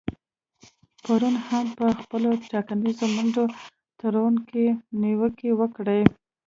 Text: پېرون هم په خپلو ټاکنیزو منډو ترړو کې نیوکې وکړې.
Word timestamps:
پېرون 1.03 1.35
هم 1.47 1.67
په 1.77 1.85
خپلو 2.01 2.29
ټاکنیزو 2.51 3.05
منډو 3.15 3.45
ترړو 3.99 4.25
کې 4.49 4.65
نیوکې 5.01 5.49
وکړې. 5.59 6.01